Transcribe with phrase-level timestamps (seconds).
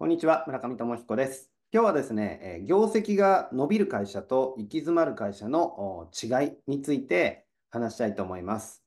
[0.00, 1.50] こんにちは、村上智彦です。
[1.72, 8.84] 今日はですね、業績が伸びる会社と行き詰まる会社の違いについて話したいと思います。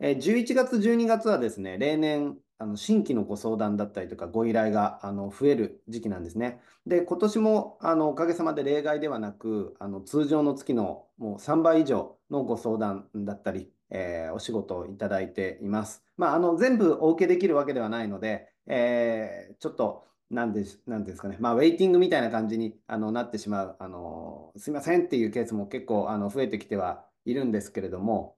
[0.00, 6.60] え11月、12月はですね、例年、あの新規のご相談だったりとかご依頼があの増える時期なんですね。
[6.86, 16.04] で、今年もあのおかげさまで例外ではなく、あの通常の月のもう3倍以上のご相談だったり、えー、お仕事をいただいています。
[16.18, 28.36] まあ、あの全部お受けできるわけではないので、えー、ちょっとなんでなんですかね、まあ、ウェイティングみたいな感じにあのなってしまう、あのすいませんっていうケースも結構あの増えてきてはいるんですけれども、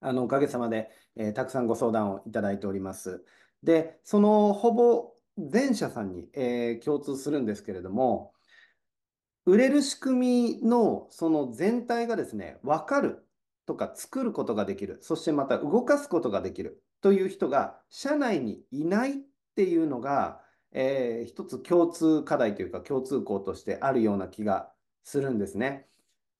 [0.00, 3.24] あのおかげさまで、えー、たくさんご相談をいただいております。
[3.62, 8.32] で、そのほぼ全社さんに、えー、共通するんですけれども、
[9.46, 13.26] 売れる仕組みのその全体がですね、分かる
[13.66, 19.14] とか作ることができる、そしてまた動かすことができるという人が社内にいないっ
[19.56, 24.70] ていうのが、えー、一つ共通課題というか共通項としてあるような気が
[25.02, 25.88] するんですね。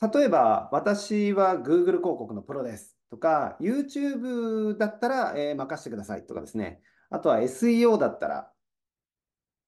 [0.00, 6.80] 例えば、私は Google 広告のプロですとか、YouTube だったら、えー、任せてくださいとかですね。
[7.10, 8.52] あとは SEO だったら、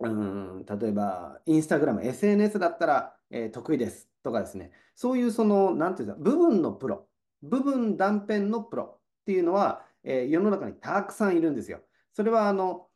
[0.00, 4.70] うん、例えば、Instagram、SNS だったら、えー、得意ですとかですね。
[4.94, 7.08] そういうその、なんていうんですか、部分のプロ、
[7.42, 11.80] 部分断片のプロっていうのは、えー、世の中にたくさんいるんですよ。
[12.12, 12.89] それは、あの、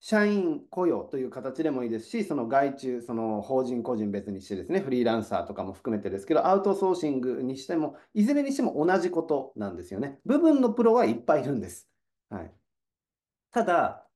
[0.00, 10.20] 社員雇用という形でもいいですし、その外注、その法人個人別にしてですね、フリーランサーとかも含めてですけど、アウトソーシングにしても、いずれにしても同じことなんですよね。
[10.24, 11.90] 部分のプロはいっぱいいるんです。
[12.30, 12.54] はい。
[13.50, 14.08] ただ、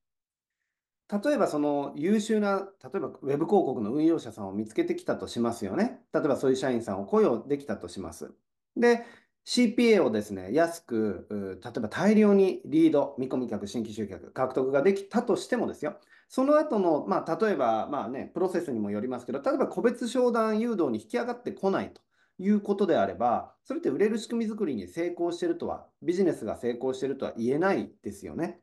[1.11, 6.01] 例えばその優秀な、例えばウェブ広告の運用者さんを見つけてきたとしますよね。
[6.13, 8.33] 例えばそういう社員さんを雇用できたとします。
[8.75, 9.05] で、
[9.45, 15.99] CPA をですね、安く、例えば大量にリード、見込み客、新規集客、獲得ができたとしてもですよ、
[16.29, 22.01] その後の、まあ、例えば、まあね、プロセスにもよりますけど、例えば個別商談誘導に引き上がってこないと
[22.39, 28.59] いうことであれば、それって売れる仕組み作りに成功してるとは、ビジネスが成功してるとは言えないですよね。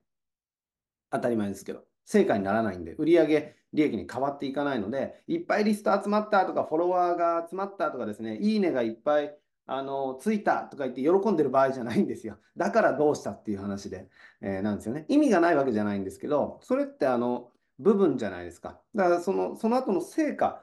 [1.11, 1.85] 当たり前ですけど。
[2.07, 9.37] 成果にならないんで、売上利益に変わっていかないので、いっぱいリスト集まったとか、フォロワーが集まったとかですね、いいねがいっぱい
[9.73, 12.39] あの、ついたとか言って喜んでる場合じゃないんですよ。
[12.57, 14.09] だからどうしたっていう話で、
[14.41, 15.05] えー、なんですよね。
[15.09, 18.81] 意味がないわけじゃないんですけど、それってあの、部分じゃないですか。
[18.97, 20.61] だからその、その後の成果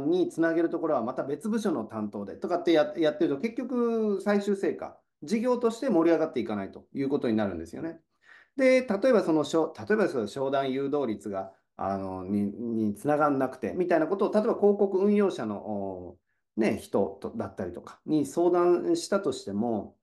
[0.00, 8.00] につなげるところはまた別部署の担当でとかってややってると、結局最終成果、事業として盛り上がっていかないということになるんですよね。
[8.56, 16.16] で、例えばその、例えばその商談誘導率が、あの、に、につながんなくて、みたいなことを、例えば広告運用者の
[16.60, 19.96] ね、人だったりとかに相談したとしても、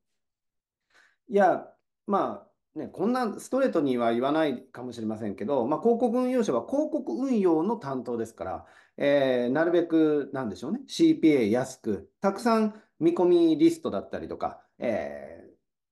[1.30, 1.68] いや、
[2.08, 8.66] まあ、ね、こんなストレートには言わないかもしれませんけど、まあ、広告運用者は広告運用の担当ですから、
[8.98, 15.48] えー、なるべく、なんでしょうね、CPA 安く、たくさん見込みリストだったりとか、え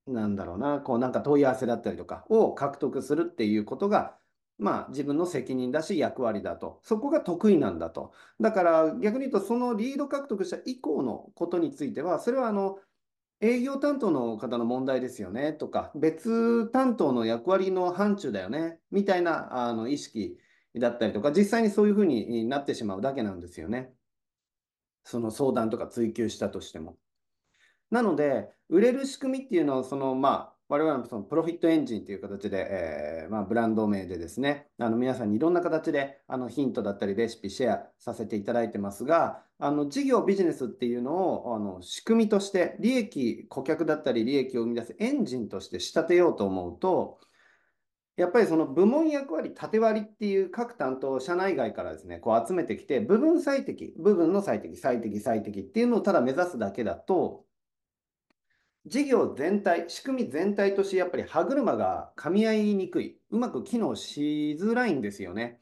[0.10, 4.18] ー、なんだろうな、こうなんか問い合わせだったりとかを獲得するっていうことが、
[4.58, 6.80] まあ自分の責任だし役割だと。
[6.84, 8.14] そこが得意なんだと。
[8.40, 12.80] だから逆に言うとそのリード獲得した以降のことについては、それはあの
[13.42, 20.38] 営業担当の方の問題ですよねとか、別担当の役割の範疇だよねみたいなあの意識
[20.80, 23.94] だったりとか、実際にそういうふうになってしまうだけなんですよね。
[25.04, 26.98] その相談とか追求したとしても。
[27.92, 47.20] なので、売れる仕組みっていうのは、そのまあ、我々のそのプロフィットエンジンという形で、えー、まあ、ブランド名でですね、あの皆さんにいろんな形であのヒントだったりレシピシェアさせていただいてますが、あの事業、ビジネスっていうのをあの仕組みとして利益、顧客だったり利益を生み出すエンジンとして仕立てようと思うと、
[48.18, 57.46] やっぱりその部門役割、縦割りっていう各担当、社内外からですね、こう集めてきて、部分最適、部分の最適、最適、最適っていうのをただ目指すだけだと、
[58.86, 65.60] 事業全体、仕組み全体としてやっぱり歯車が噛み合いにくい、うまく機能しづらいんですよね。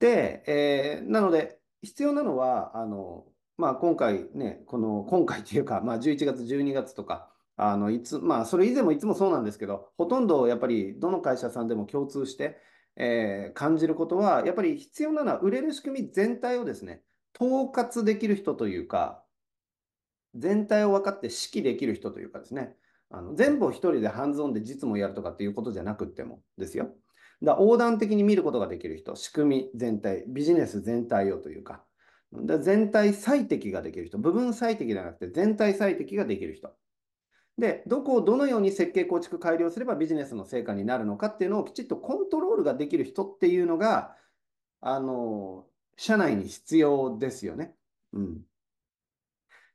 [0.00, 3.26] で、えー、なので、必要なのは、あの、
[3.56, 12.56] まあ、今回ね、この、今回というか、まあ、11月、12月とか、あの、いつ、まあ、それ以前もいつもそうなんですけど、ほとんどやっぱり、どの会社さんでも共通して、
[12.96, 17.02] えー、感じることは、やっぱり必要なのは、売れる仕組み全体をですね、
[17.40, 19.23] 統括できる人というか、
[20.34, 22.76] 全体を分かって指揮できる人というかですね、
[23.10, 26.94] あの全部を一人でハンズオンで実務をやるとかっていうことじゃなくてもですよ。
[27.42, 31.84] だ横断的に見ることができる人、仕組み全体、ビジネス全体をというか、
[32.32, 36.74] だ全体最適ができる人、部分最適ではなくて全体最適ができる人。
[37.58, 44.16] で、どこをどのように設計構築改良すればビジネスの成果になるのかっていうのをきちっとコントロールができる人っていうのが、
[44.80, 45.66] あの、
[45.96, 47.74] 社内に必要ですよね。
[48.12, 48.42] うん。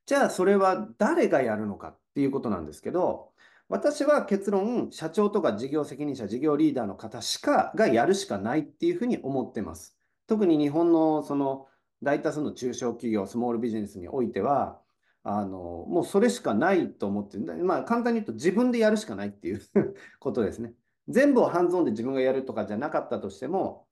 [0.10, 3.32] じゃあ、それは誰がやるのかっていうことなんですけど、
[3.68, 9.96] 私は結論、社長とか事業責任者、事業リーダーの方しか、がやるしかないっていうふうに思ってます。
[10.26, 11.68] 特に日本のその
[12.02, 14.82] 大多数の中小企業、スモールビジネスにおいては、
[15.22, 19.62] あの、もうそれしかないと思って、まあ簡単に言うと自分でやるしかないっていう
[20.20, 20.74] ことですね。
[21.08, 23.86] 全部をハンズオンで自分がやるとかじゃなかったとしても、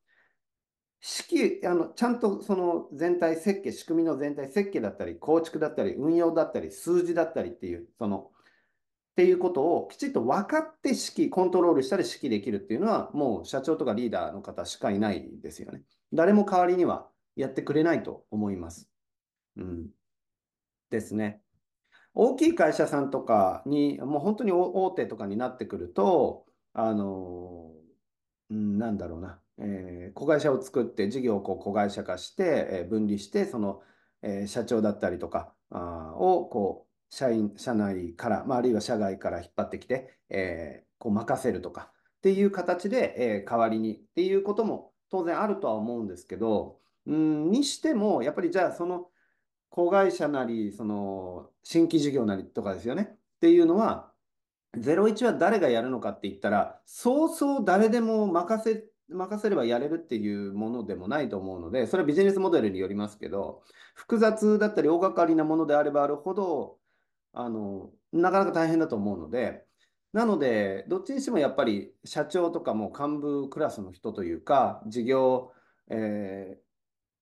[1.00, 8.32] 式、あの、ちゃんとその全体設計、仕組みの全体設計だったり、構築だったり、運用だったり、数字だったりっていう、その、
[9.12, 15.84] っていうことをきちっと分かって指揮、コントロールしたり指揮できるっていうのは、もう社長とかリーダーの方しかいないですよね。
[16.14, 18.90] 誰も代わりにはやってくれないと思います。
[19.56, 19.88] うん。
[20.90, 21.42] ですね。
[22.14, 27.72] 大きい会社さんとかに、もう本当に大手とかになってくると、あの、
[28.50, 33.82] うん、なんだろうな、えー、子会社を作って事業をこう子会社化して、えー、分離して、その、
[34.22, 49.08] えー、社長だったりとかあをこう社員、社内から、まあ、あるいは社外から引っ張ってきて、えー、こう任せるとかっていう形で、えー、代わりにっていうことも当然あるとは思うんですけど、うん、にしても、やっぱりじゃあその
[49.70, 53.10] 子会社なり、その新規事業なりとかですよね。
[53.12, 54.12] っていうのは、
[54.76, 63.64] 01は誰がやるのかって言ったら、そうそう誰でも任せ、任せればやれるっていうものでもないと思うので、それはビジネスモデルによりますけど、
[63.96, 66.78] 複雑だったり大掛かりなものであればあるほど、
[67.34, 69.66] あの、なかなか大変だと思うので、
[70.14, 75.52] なので、どっちにしてもやっぱり社長とかも幹部クラスの人というか、事業、
[75.90, 76.58] え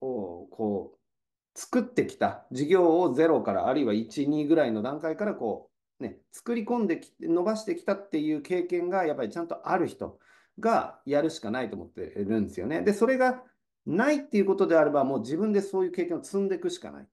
[0.01, 10.19] ー、をこう、作ってきた、事業を0から、あるいは1、2ぐらいの段階からこう、ね、作り込んでき、伸ばしてきたっていう経験がやっぱりちゃんとある人
[10.59, 12.81] がやるしかないと思ってるんですよね。
[12.81, 13.43] で、それが
[13.85, 17.07] ないっていうことであれば、もう自分でそういう経験を積んでいくしかないっ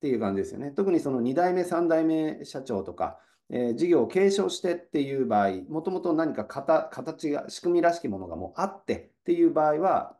[0.00, 0.70] ていう感じですよね。
[0.70, 3.18] 特にその2代目、3代目社長とか、
[3.50, 10.16] えー、事業を継承してっていう場合、もともと何か形が、仕組みらしきものがもうあってっていう場合は、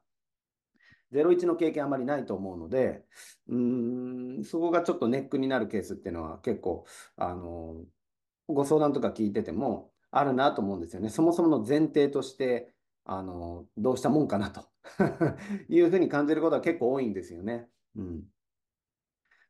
[1.12, 3.02] 01の経験あまりないと思うので、
[3.48, 6.84] うん、そこがちょっとネックになるケースっていうのは結構、
[7.16, 7.82] あの、
[8.46, 11.08] ご相談とか聞いててもあるなと思うんですよね。
[11.08, 12.74] そもそもの前提として、
[13.04, 14.66] あの、どうしたもんかなと
[15.68, 17.68] いうふうに感じることは結構多いんですよね。
[17.96, 18.24] うん。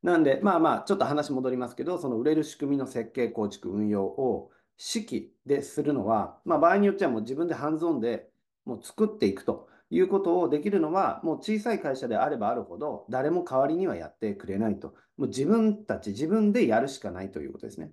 [0.02, 4.50] なんで、まあまあ、ちょっと話戻りますけど、その売れる仕組みの設計、構築、運用を
[4.94, 8.30] 指揮でするのは、まあ場合によってはもう自分でハンズオンで
[8.64, 14.94] もう作っていくということをできるのは、もう小さい会社であればあるほど、誰も代わりにはやってくれないと。
[15.16, 17.92] もう自分たち、自分でやるしかないということですね。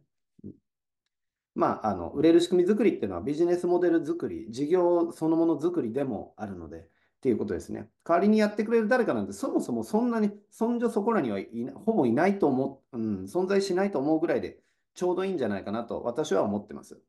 [1.55, 6.81] まあ、あの、売れる仕組み作りっていうのはビジネスモデル作り、事業そのもの作りでもあるので、っ
[7.21, 7.89] ていうことですね。
[8.03, 14.59] 代わりにやってくれる誰かなんて、そもそもそんなに、そんじょそこらにはいほぼいないと思う、うん、存在しないと思うぐらいで、
[14.93, 17.01] ちょうどいいんじゃないかなと私は思ってます。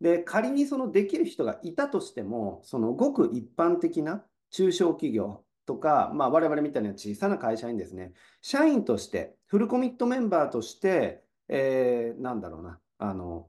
[0.00, 8.12] で、仮にそのできる人がいたとしても、そのごく一般的な中小企業とか、まあ我々みたいな小さな会社にですね、
[8.42, 12.78] 社員として、フルコミットメンバーとして、えー、なんだろうな、
[13.10, 13.48] あの、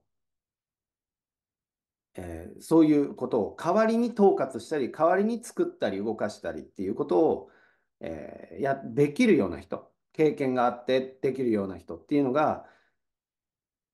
[2.15, 7.49] えー、そういうことを代わりに統括したり、代わりに作ったり動かしたりっていうことを、
[7.99, 12.65] えー、や、できるような人、経験があってできるような人っていうのが、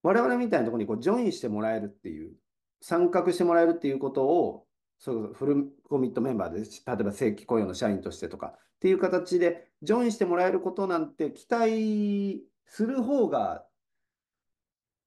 [0.02, 2.34] 我々みたいなところにこうジョインしてもらえるっていう、
[2.80, 4.66] 参画してもらえるっていうことを、
[4.98, 6.66] そうフルコミットメンバーで、例
[7.00, 13.64] えば正規雇用の社員としてとかっていう形でジョインしてもらえることなんて期待する方が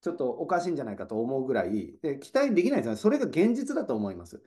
[0.06, 2.98] ちょっとおかしいんじゃないかと思うぐらい、で期待できないですよね。
[3.00, 4.40] それが現実だと思います。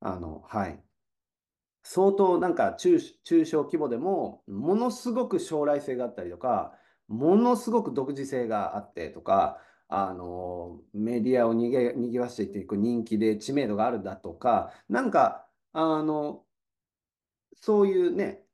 [0.00, 0.84] あの、はい。
[1.82, 9.58] 相当なんか中中小規模でも、ものすごく将来性があったりとか、ものすごく独自性があってとか、
[9.88, 16.44] あの、メディアをにげ、にぎわしていく人気で知名度があるだとか、なんか、あの、
[17.54, 18.44] そういうね、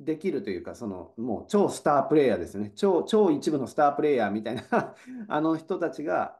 [0.00, 2.72] できるというか、その、もう超スタープレイヤーですね。
[2.74, 4.62] 超、超一部のスタープレイヤーみたいな
[5.28, 6.38] あの人たちが、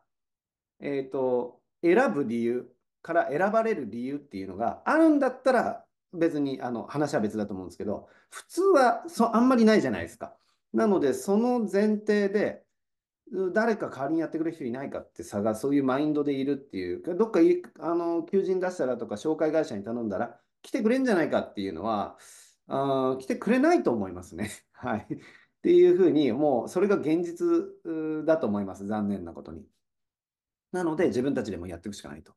[0.80, 2.70] えっと、選ぶ理由
[3.02, 10.36] から選ばれる理由っていうのがあるんだったら、別に、あの、話は別だと思うんですけど、普通は、そ、あんまりないじゃないですか。
[10.72, 12.64] なので、その前提で、
[13.52, 17.40] 誰か代わりにやってくれる人いないかって探す、そういうマインドでいるっていう、どっか
[17.80, 22.16] あの求人出したらとか、紹介会社に頼んだら、来てくれんじゃないかっていうのは、
[22.68, 24.50] あ来てくれないと思いますね。
[24.72, 25.06] はい。
[25.12, 25.18] っ
[25.62, 28.86] ていうふうに、もうそれが現実だと思います。
[28.86, 29.66] 残念なことに。
[30.72, 32.34] なので、自分たちでもやっていくしかないと。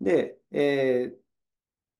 [0.00, 1.24] で、えー、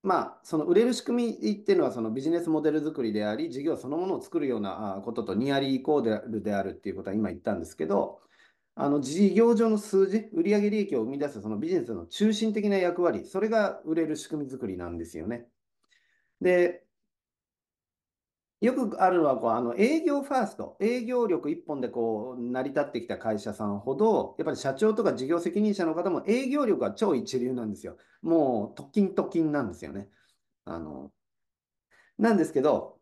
[0.03, 8.21] まあ、その売れる仕組みっていうのはそのビジネスモデル作りであり、事業そのものを作るようなこととニアリーイコールであるっていうことは今言ったんですけど、
[8.77, 15.47] あの事業上の数字、売上利益を生み出すそのビジネスの中心的な役割、それが売れる仕組み作りなんですよね。
[16.41, 16.84] で、
[18.65, 27.97] よくあるのはこうあの営業ファースト、営業力一本でこう成り立ってきた会社さんほど、やっぱり社長とか事業責任者の方も営業力は超一流なんですよ。
[28.23, 30.09] もう、特勤特勤なんですよね。
[30.65, 31.11] あの
[32.19, 32.99] なんですけど、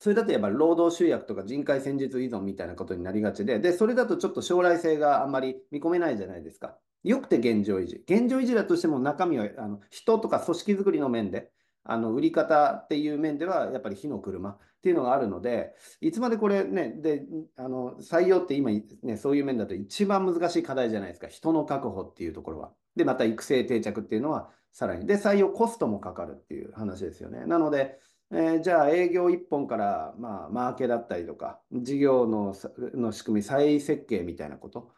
[0.00, 6.76] それだとやっぱ労働集約とか人海戦術依存みたいなことになりがちで、で、それだとちょっと将来性があんまり見込めないじゃないですか。
[7.02, 8.04] よくて現状維持。
[8.06, 11.50] 現状維持だとしても中身はあの人とか組織づくりの面で、
[11.90, 17.24] あの売り方っていう面ではやっぱり火の車っていうのがあるので、いつまでこれね、で、
[17.56, 18.70] あの採用って今
[19.02, 21.28] ね、そういう面だと一番難しい課題じゃないですか。
[21.28, 22.72] 人の確保っていうところは。
[22.94, 25.06] で、また育成定着っていうのはさらに。
[25.06, 27.46] で、採用コストもかかるっていう話ですよね。
[27.46, 27.98] なので、
[28.30, 32.54] えー、じゃあ営業1本から、まあ、マーケだったりとか、事業の
[32.94, 34.92] の仕組み、再設計みたいなこと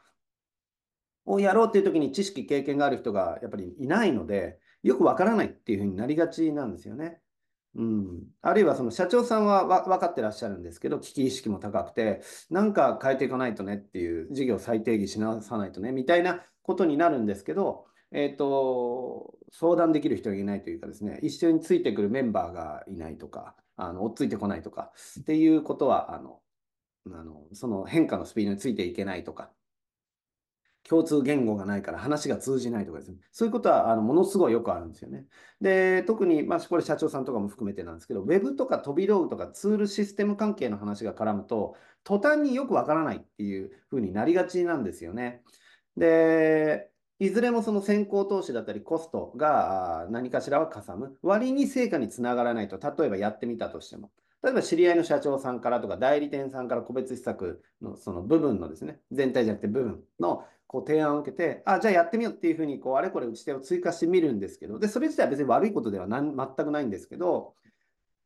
[1.25, 7.20] をやろうっていう時に知識、経験がある人がやっぱりいないので、よくわからないっていうふうになりがちなんですよね。
[7.76, 26.40] うん、あるいはその社長さんは分かってらっしゃるんですけど、危機意識も高くて、なんか変えていかないとねっていう、事業再定義しなさないとねみたいなことになるんですけど、えっ、ー、と、相談できる人がいないというかですね、一緒についてくるメンバーがいないとか、あの追っついてこないとかっていうことは、あの、
[27.06, 29.52] あのその変化のスピードについていけないとか、
[30.88, 33.18] 共通言語がないから話が通じないとかですね。
[33.32, 35.26] そういうことはあのものすごいよくあるんですよね。
[35.60, 45.42] で、特に、まあ、これ社長さんとかも含めてなんですけど、Web とか飛び道具とかツールシステム関係の話が絡むと、途端によくわからないっていうふうになりがちなんですよね。
[45.96, 51.18] で、いずれもその先行投資だったりコストが何かしらはかさむ。
[51.22, 54.10] 割に成果につながらないと、例えばやってみたとしても。
[54.42, 67.54] 例えば知り合いの社長さんからとか代理店さんから個別施策のその部分のですね、全体じゃなくて部分のこう提案を受けて、あ、じゃあやってみようっていうふうにこうあれこれ打ち手を追加してみるんですけど、で、それ自体は別に悪いことでは全くないんですけど、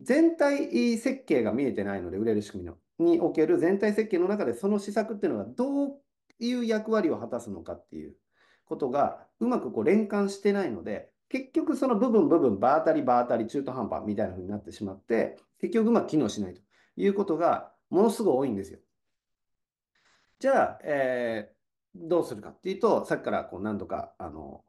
[0.02, 5.98] 全体設計が見えてないので、売れる仕組みのにおける全体設計の中でその施策っていうのがどう
[6.38, 8.14] いう役割を果たすのかっていう
[8.66, 16.60] ことがうまくこう連関してないので、結局その部分部分、場当たり場当たり中途半端みたいな風になってしまって、結局うまく機能しないと
[16.98, 18.80] いうことがものすごい多いんですよ。
[20.40, 21.53] じゃあ、え、
[21.94, 24.64] どうするかっていうと、さっきからこう何度かあの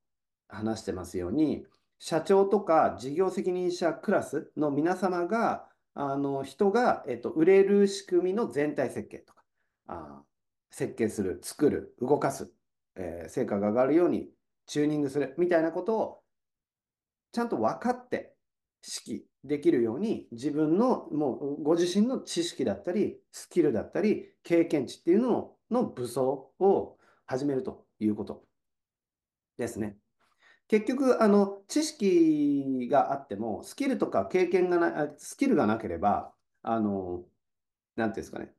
[0.48, 1.66] 話してますように、
[2.00, 9.44] 社長とか事業責任者クラスの皆様が、あの人が、えっと、売れる仕組みの全体設計とか、
[9.88, 10.22] あ
[10.70, 12.52] 設計する、作る、動かす
[12.96, 14.30] えー、成果が上がるように
[14.66, 16.20] チューニングするみたいなことを
[17.32, 18.34] ちゃんと分かって
[19.08, 26.95] 指揮できるように自分のもうご自身の知識だったりスキルだったり経験値っていうのの武装を
[27.26, 28.44] 始めるということ
[29.58, 29.98] ですね。
[30.68, 37.24] 結局あの知識があってもスキルとか経験がなスキルがなければあの
[37.96, 38.52] 何ていうんですかね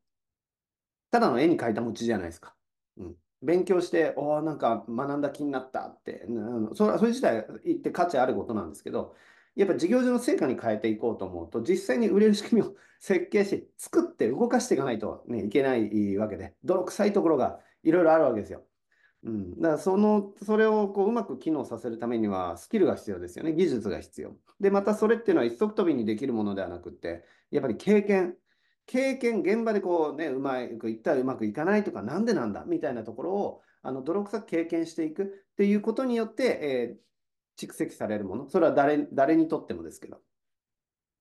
[1.10, 2.54] ただの絵に描いた餅じゃないですか。
[2.98, 6.26] うん勉強して、おなんか学んだ気になったって、
[6.74, 9.14] それそれ自体言って価値あることなんですけど、
[9.54, 18.62] やっぱ事業上の成果に変えていこうと思うと、実際に売れる仕組みを設計し、作って動かしていかないと、ね、いけないわけで、泥臭いところがいろいろあるわけですよ。
[19.24, 24.36] うん、だからそのそれをこううまく機能させるためにはスキルが必要ですよね、技術が必要。
[24.60, 28.36] で、またそれっていうのは一足飛びにできるものではなくって、やっぱり経験、
[28.86, 32.64] 経験、現場でこうね、うまくいったらうまくいかないとか、なんでなんだ？
[32.66, 35.26] みたいなところを、あの泥臭く経験していくっ
[35.56, 40.18] ていうことによって、えー、蓄積されるもの、それは誰誰にとってもですけど、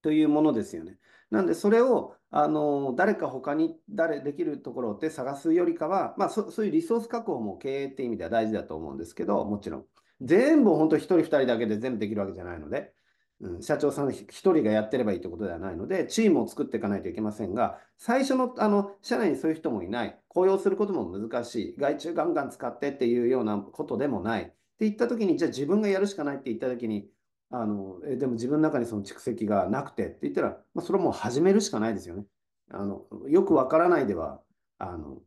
[0.06, 1.00] というものですよね。
[1.32, 9.86] なんで、それを、あの、誰か他に誰できるところって探すよりかは、まあそ、そういうリソース確保も経営って意味では大事だと思うんですけど、もちろん。
[10.22, 12.94] 全部本当1人2人だけで全部できるわけじゃないので、
[13.42, 27.10] うん、社長さん1人がやってればいいということではないので、チームを作っていかないといけませんが、最初のあの社内にそういう人もいない、雇用することも難しい、外注ガンガン使ってっていうようなことでもないって言ったときに、じゃあ自分がやるしかないって言ったときに、
[27.52, 32.26] あのえでも自分の中にその蓄積がなくてって言ったら、まあ、それはもう始めるしかないですよね。
[32.72, 34.42] あのよくわからないでは
[34.78, 35.22] あの、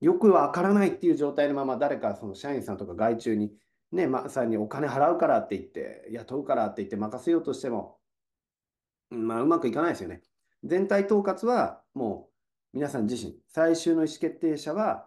[0.00, 3.52] よくわからないっていう状態のまま誰かその社員さんとか外注に
[3.92, 7.98] ね、まさにお金払うからって言って、雇うからって言って任せようとしても、
[9.10, 10.22] まあ、うまくいかないですよね。
[10.64, 12.28] 全体統括はも
[12.72, 15.06] う皆さん自身、最終の意思決定者は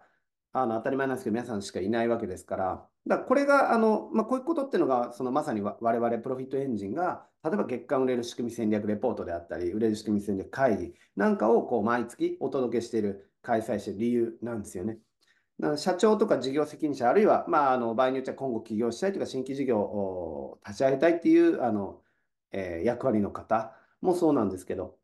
[0.52, 14.98] あの当たり前なんですけど、皆さんしかいないわけですから、だこれが、あの、まあ、こういうことっていうのが、そのまさに我々プロフィットエンジンが、例えば月間売れる仕組み戦略レポートであったり、売れる仕組み戦略会議なんかをこう毎月お届けしている、開催している理由なんですよね。
[15.76, 22.02] 社長とか事業責任者、あるいは、まあ、あの場合によっては今後起業したいとか、新規事業を立ち上げたいっていうあの、
[22.50, 24.98] えー、役割の方もそうなんですけど、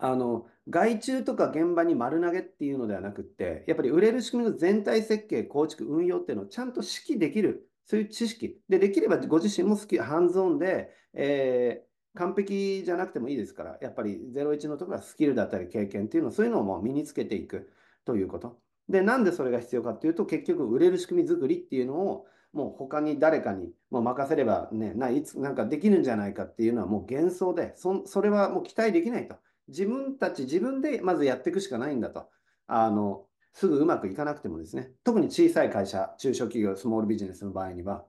[0.00, 8.60] あの外注とか現場に丸投げっていうのではなくって、やっぱり売れる仕組みの全体設計、構築、運用っていうのをちゃんと指揮できる、そういう知識。
[8.68, 17.70] で、できればご自身も好き、ハンズオンで、えー、完璧じゃなくてもいいですから、やっぱり01のところはスキルだったり経験っていうの、そういうのをもう身につけていく
[18.04, 18.58] ということ。
[18.88, 29.36] で、なんでそれが必要かっていうと、結局売れる仕組み作りっていうのを、もう他に誰かにもう任せればね、ないつなんかできるんじゃないかっていうのはもう幻想で、そそれはもう期待できないと。
[29.70, 32.28] 自分たち、自分でまずやっていくしかないんだと。
[32.66, 38.04] あの、すぐうまくいかなくてもですね、特に小さい会社、中小企業、スモールビジネスの場合には、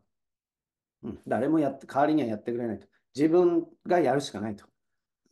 [1.03, 2.87] うん、誰もやって、代わりにはやってくれないと。
[3.15, 4.65] 自分がやるしかないと。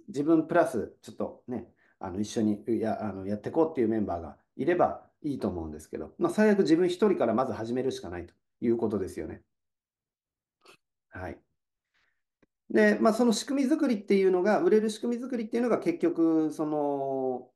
[0.08, 1.68] 自分プラス、ちょっとね、
[2.00, 9.42] あの一緒にやあのやっていこうっていうメンバーがいればいいと思うんですけど、まあ、最悪自分一人からまず始めるしかないということですよね。
[11.10, 11.38] はい。
[12.70, 17.50] で、まあ、その仕組み作りっていうのが、売れる仕組み作りっていうのが結局、その、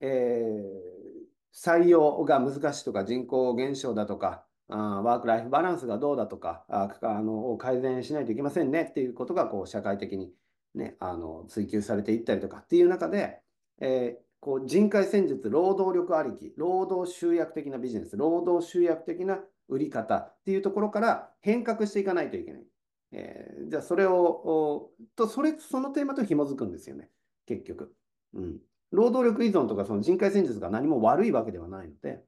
[0.00, 10.30] えー、採用が難しいとか、人口減少だとか、あワークライフバランスがどうだとかああの改善しないといけませんねっていうことがこう社会的に、
[10.74, 13.40] ね、あの追求されていったりとかっていう中で、
[13.80, 19.38] えー、こう人海戦術、労働力ありき、労働集約的なビジネス、労働集約的な
[19.68, 22.62] 売り方っていうところから変革していかないといけない。
[23.12, 27.10] えー、じゃあそれを、とそれ、そのテーマと紐づくんですよね、
[27.46, 27.94] 結局。
[28.34, 28.58] うん。
[28.90, 32.22] 労働力依存とかその人海戦術が何も悪いわけではないので、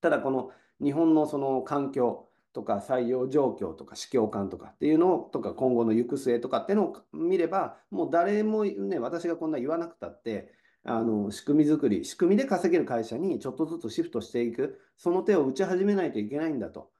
[0.00, 0.50] ただこの
[0.82, 10.52] 日本のその環境とか採用状況とか市況感とかっていうのとか今後の行く末とかっていうのを見れば、もう誰もね、私がこんな言わなくたって、
[10.86, 16.90] あの仕組み作り、仕組みで稼げる会社にちょっとずつシフトしていく、その手を打ち始めないといけないんだと。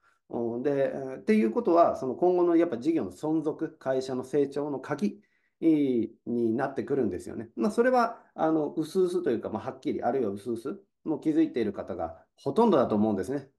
[0.63, 5.21] で、っていうことは、その今後のやっぱ事業の存続、会社の成長の鍵
[5.61, 7.49] になってくるんですよね。
[7.55, 13.49] まあ、それは、あの、うすうすというか、まあ、はっきり、あるいはうすうす、もう気づいている方がほとんどだと思うんですね。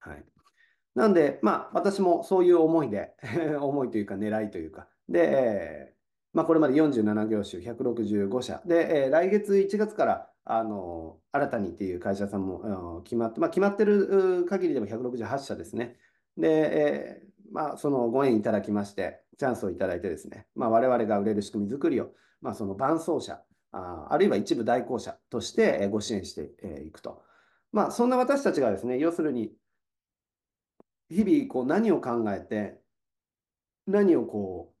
[0.00, 0.24] はい。
[0.94, 3.14] なんで、まあ、私もそういう思いで
[3.60, 5.94] 思いというか、狙いというか、で、
[6.32, 8.62] まあ、これまで47業種、165社。
[8.66, 15.96] で、えー、来月1月から、あの、新たにっていう会社さんも決まって、まあ、決まってる限りでも168社ですね。
[16.38, 26.52] で、えー、まあ、そのご縁いただきまして、チャンスをいただいてですね、まあ、我々が売れる仕組み作りを、まあ、その伴走者、ああるいは一部代行者としてご支援して
[26.86, 27.22] いくと。
[27.72, 29.52] まあ、そんな私たちがですね、要するに、
[31.10, 32.80] 日々こう何を考えて、
[33.88, 34.72] 何をこ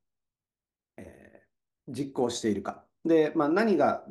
[0.96, 2.84] う、えー、実行しているか。
[3.04, 4.06] で、まあ、何が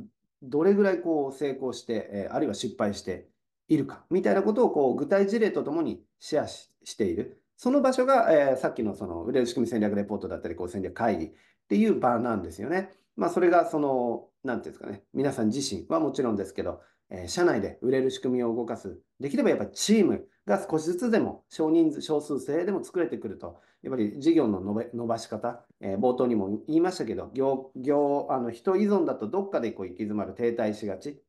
[0.49, 3.27] どれぐらいこう成功して、え、あるいは失敗して
[3.67, 7.41] いるかみたいなことをこう具体事例とともにシェアしている。
[7.57, 11.31] その場所が、え、さっきのその売れる仕組み戦略レポートだったり、こう戦略会議っ
[11.67, 12.91] ていう場なんですよね。
[13.15, 18.99] まあ、それがその、なんていうんですかね、皆さん自身はもちろんですけど、え、社内で売れる仕組みを動かす。
[19.19, 31.21] できればやっぱチームが少しずつでも少人数、少数制でも作れてくると、やっぱり事業の伸ばし方、えー、冒頭にも言いましたけど、業、業、あの人依存だとどっかでこう行き詰まる、停滞しがち。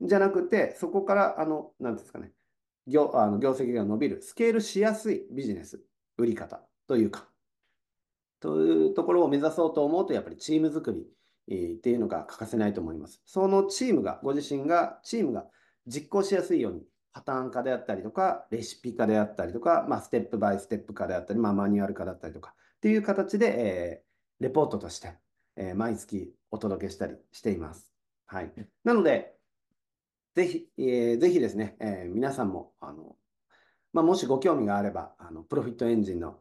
[0.00, 2.32] じゃなくて、そこから、あの、なんですかね、
[2.86, 5.82] 業、あの業績が伸びる、スケールしやすいビジネス、
[6.16, 7.28] 売り方というか、
[8.40, 10.92] というところを目指そうと思うと、やっぱりチーム作
[11.48, 13.20] りっていうのが欠かせないと思います。
[13.24, 15.46] そのチームが、ご自身が、チームが
[15.86, 25.14] 実行しやすいように、パターン化であったりとか、レシピ化であったりとか、まあ、ステップバイステップ化であったり、まあ、マニュアル化だったりとか、っていう形で、えー、レポートとして、
[25.56, 27.92] えー、毎月お届けしたりしています。
[28.26, 28.52] はい。
[28.84, 29.34] なので、
[30.34, 33.16] ぜひ、えー、ぜひですね、えー、皆さんも、あの、
[33.92, 36.38] まあ、もしご興味があれば、あのプロフィットエンジンの、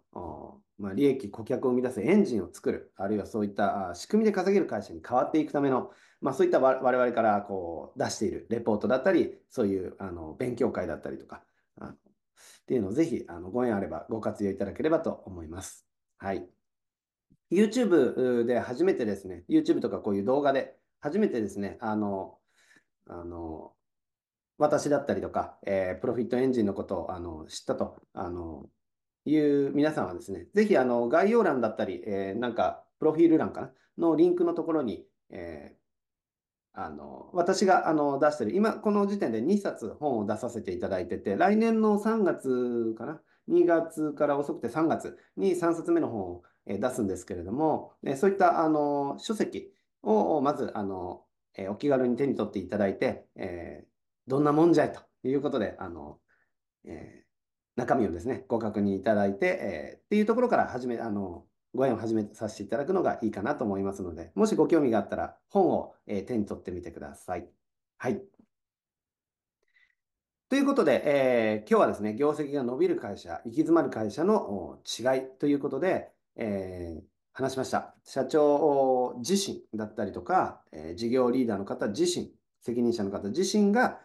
[0.78, 11.44] まあ、利益、顧客を生み出すエンジンを作る、あるいはそういった仕組みで稼げる会社に変わっていくための、まあ、そういった我々からこう出しているレポートだったり、そういうあの勉強会だったりとか、
[11.80, 11.96] あのっ
[12.68, 15.88] ていうのをぜひあのご縁あればご活用いただければと思います。
[16.18, 16.48] はい。
[17.52, 22.38] YouTube で初めてですね、YouTube とかこういう動画で初めてですね、あの、
[23.08, 23.72] あの、
[24.58, 28.66] 私だったりとか、えー、プロフィットエンジンのことをあの知ったとあの
[29.30, 49.72] いう皆さんはですね、ぜひあの概要欄だったり、えー、なんかプロフィール欄かなのリンクのところに、えー、あの私があの出してる、今この時点で2冊本を出させていただいてて、来年の3月かな、2月から遅くて3月に3冊目の本を出すんですけれども、そういったあの書籍
[50.04, 51.24] をまずあの
[51.70, 56.20] お気軽に手に取っていただいて、えー、どんなもんじゃいということで、あの
[56.86, 57.27] えー、
[57.78, 67.48] 中身をですね、ご確認いただいて、えー、っていうところから始め、あのご縁を始めさせていただくのがいいかなと思いますので、もしご興味があったら本を、え手に取ってみてください。
[67.98, 68.20] はい。
[70.50, 77.94] ということで、えー、今日はですね、業績が伸びる会社、行き詰まる会社の違いということで、えー、話しました。
[78.04, 84.00] 社長自身だったりとか、えー、事業リーダーの方自身、責任者の方自身が、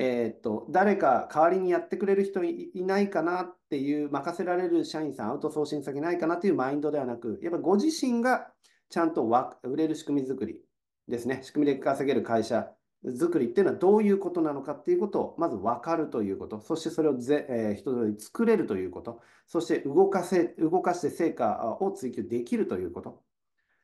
[0.00, 8.52] えっと、誰か代わりにやってくれる人いないかなっていう、任せられる社員さん、アウトソーシング先ないかなっていうマインドではなく、やっぱご自身が
[8.90, 9.28] ちゃんと
[9.64, 10.62] 売れる仕組み作り
[11.08, 12.70] ですね、仕組みで稼げる会社
[13.18, 23.20] 作りっていうのはどういうことなのかっていうことをまず分かるということ、そしてそれをぜ、えー、人通り作れるということ、そして動かせ、動かして成果を追求できるということ、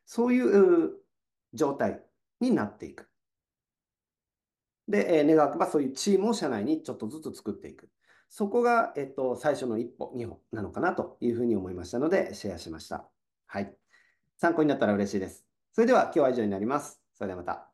[0.06, 0.92] そういう
[1.54, 2.04] 状態
[2.40, 3.08] になっていく。
[4.88, 7.88] で、えー、願わくばそういうチームを社内にちょっとずつ作っていく。
[8.28, 13.08] そこが、えっと、最初の一歩、二歩なのかなというふうに思いましたので、シェアしました。
[13.46, 13.74] はい。
[14.36, 15.44] 参考になったら嬉しいです。
[15.72, 17.00] それでは今日は以上になります。
[17.14, 17.73] それではまた。